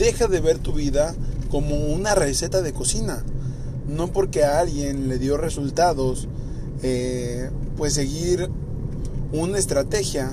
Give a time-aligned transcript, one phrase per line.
[0.00, 1.14] deja de ver tu vida
[1.50, 3.22] como una receta de cocina.
[3.86, 6.26] No porque a alguien le dio resultados,
[6.82, 8.48] eh, pues seguir
[9.32, 10.32] una estrategia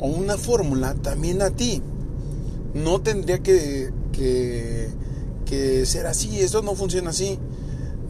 [0.00, 1.80] o una fórmula también a ti.
[2.74, 4.88] No tendría que, que,
[5.46, 7.38] que ser así, esto no funciona así.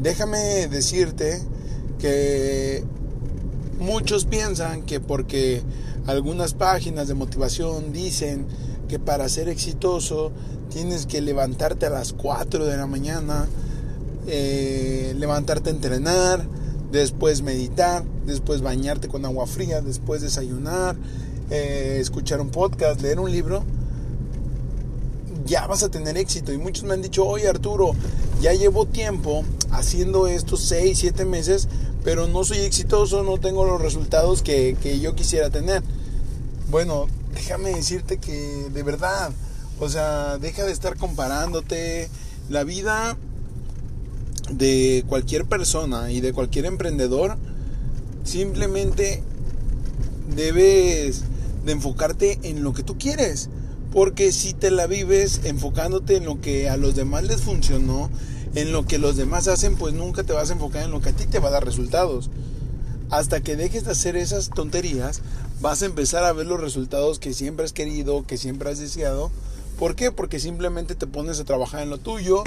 [0.01, 1.43] Déjame decirte
[1.99, 2.83] que
[3.79, 5.63] muchos piensan que porque
[6.07, 8.47] algunas páginas de motivación dicen
[8.89, 10.33] que para ser exitoso
[10.71, 13.47] tienes que levantarte a las 4 de la mañana,
[14.27, 16.47] eh, levantarte a entrenar,
[16.91, 20.97] después meditar, después bañarte con agua fría, después desayunar,
[21.51, 23.65] eh, escuchar un podcast, leer un libro,
[25.45, 26.53] ya vas a tener éxito.
[26.53, 27.93] Y muchos me han dicho, oye Arturo,
[28.41, 31.69] ya llevo tiempo haciendo estos 6, 7 meses,
[32.05, 35.83] pero no soy exitoso, no tengo los resultados que, que yo quisiera tener.
[36.71, 39.33] Bueno, déjame decirte que de verdad,
[39.79, 42.09] o sea, deja de estar comparándote.
[42.49, 43.17] La vida
[44.51, 47.37] de cualquier persona y de cualquier emprendedor,
[48.25, 49.23] simplemente
[50.35, 51.23] debes
[51.65, 53.49] de enfocarte en lo que tú quieres.
[53.93, 58.09] Porque si te la vives enfocándote en lo que a los demás les funcionó,
[58.55, 61.11] en lo que los demás hacen, pues nunca te vas a enfocar en lo que
[61.11, 62.31] a ti te va a dar resultados.
[63.11, 65.23] Hasta que dejes de hacer esas tonterías,
[65.61, 69.31] vas a empezar a ver los resultados que siempre has querido, que siempre has deseado.
[69.79, 70.13] ¿Por qué?
[70.13, 72.45] Porque simplemente te pones a trabajar en lo tuyo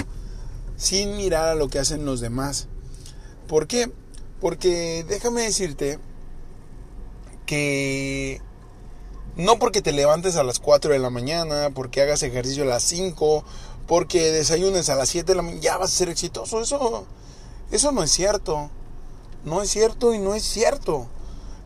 [0.76, 2.68] sin mirar a lo que hacen los demás.
[3.48, 3.90] ¿Por qué?
[4.40, 5.98] Porque déjame decirte
[7.46, 8.40] que
[9.36, 12.82] no porque te levantes a las 4 de la mañana, porque hagas ejercicio a las
[12.84, 13.44] 5,
[13.86, 16.60] porque desayunes a las 7 de la mañana, ya vas a ser exitoso.
[16.60, 17.04] Eso,
[17.70, 18.70] eso no es cierto.
[19.44, 21.06] No es cierto y no es cierto.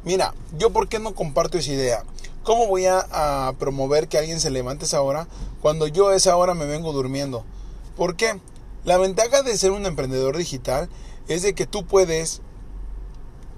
[0.05, 2.05] Mira, yo por qué no comparto esa idea.
[2.43, 5.29] ¿Cómo voy a, a, promover que alguien se levante esa hora
[5.61, 7.45] cuando yo a esa hora me vengo durmiendo?
[7.97, 8.41] ¿Por qué?
[8.85, 10.89] La ventaja de ser un emprendedor digital
[11.29, 12.41] es de que tú puedes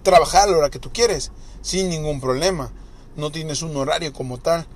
[0.03, 1.31] trabajar a la hora que tú quieres,
[1.63, 2.73] sin ningún problema.
[3.17, 4.67] No tienes un horario como tal.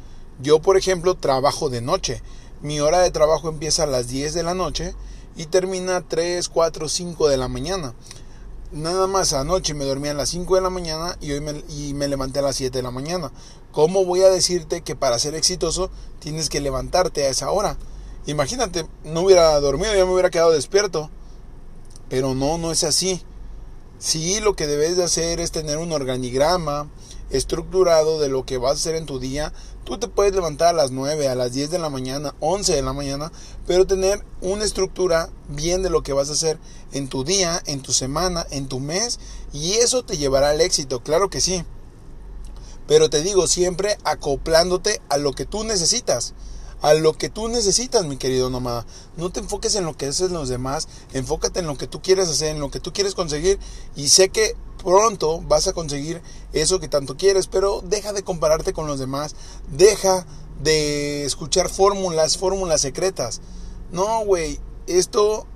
[0.40, 2.22] Yo, por ejemplo, trabajo de noche.
[2.62, 4.94] Mi hora de trabajo empieza a las 10 de la noche
[5.36, 7.94] y termina a 3, 4, 5 de la mañana.
[8.72, 11.94] Nada más anoche me dormí a las 5 de la mañana y hoy me, y
[11.94, 13.30] me levanté a las 7 de la mañana.
[13.70, 17.76] ¿Cómo voy a decirte que para ser exitoso tienes que levantarte a esa hora?
[18.26, 21.10] Imagínate, no hubiera dormido, ya me hubiera quedado despierto.
[22.08, 23.22] Pero no, no es así.
[23.98, 26.88] Sí, lo que debes de hacer es tener un organigrama
[27.30, 29.52] estructurado de lo que vas a hacer en tu día.
[29.84, 32.82] Tú te puedes levantar a las 9, a las 10 de la mañana, 11 de
[32.82, 33.32] la mañana,
[33.66, 36.58] pero tener una estructura bien de lo que vas a hacer
[36.92, 39.18] en tu día, en tu semana, en tu mes,
[39.52, 41.64] y eso te llevará al éxito, claro que sí.
[42.86, 46.34] Pero te digo siempre acoplándote a lo que tú necesitas
[46.84, 48.84] a lo que tú necesitas, mi querido nómada.
[49.16, 52.28] No te enfoques en lo que hacen los demás, enfócate en lo que tú quieres
[52.28, 53.58] hacer, en lo que tú quieres conseguir
[53.96, 56.20] y sé que pronto vas a conseguir
[56.52, 59.34] eso que tanto quieres, pero deja de compararte con los demás,
[59.74, 60.26] deja
[60.62, 63.40] de escuchar fórmulas, fórmulas secretas.
[63.90, 65.46] No, güey, esto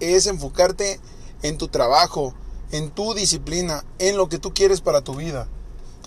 [0.00, 0.98] es enfocarte
[1.42, 2.34] en tu trabajo,
[2.72, 5.46] en tu disciplina, en lo que tú quieres para tu vida.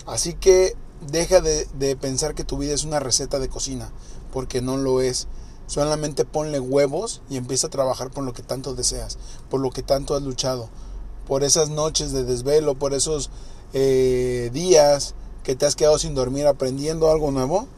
[0.04, 3.90] Así que deja de, de pensar que tu vida es una receta de cocina
[4.32, 5.26] porque no lo es.
[5.66, 9.18] Solamente ponle huevos y empieza a trabajar por lo que tanto deseas,
[9.48, 10.68] por lo que tanto has luchado,
[11.28, 13.30] por esas noches de desvelo, por esos
[13.72, 17.68] eh, días que te has quedado sin dormir aprendiendo algo nuevo.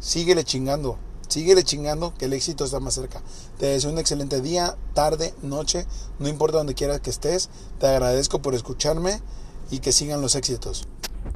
[0.00, 0.96] Síguele chingando,
[1.28, 3.20] síguele chingando que el éxito está más cerca.
[3.58, 5.86] Te deseo un excelente día, tarde, noche,
[6.18, 7.50] no importa donde quieras que estés.
[7.78, 9.20] Te agradezco por escucharme
[9.70, 10.86] y que sigan los éxitos.